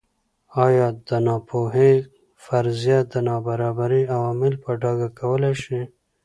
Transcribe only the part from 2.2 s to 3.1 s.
فرضیه